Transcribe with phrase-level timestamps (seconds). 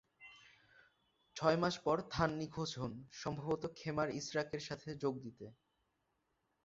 [1.35, 5.45] ছয় মাস পর থান নিখোঁজ হন, সম্ভবত খেমার ইসরাকের সাথে যোগ দিতে।